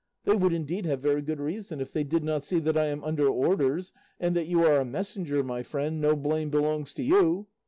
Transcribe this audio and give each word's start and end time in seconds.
They 0.23 0.35
would, 0.35 0.51
indeed, 0.51 0.87
have 0.87 0.99
very 0.99 1.21
good 1.21 1.39
reason, 1.39 1.79
if 1.79 1.93
they 1.93 2.03
did 2.03 2.23
not 2.23 2.41
see 2.41 2.57
that 2.57 2.75
I 2.75 2.85
am 2.87 3.03
under 3.03 3.27
orders, 3.29 3.93
and 4.19 4.35
that 4.35 4.47
'you 4.47 4.63
are 4.63 4.77
a 4.77 4.83
messenger, 4.83 5.43
my 5.43 5.61
friend, 5.61 6.01
no 6.01 6.15
blame 6.15 6.49
belongs 6.49 6.91
to 6.93 7.03
you. 7.03 7.45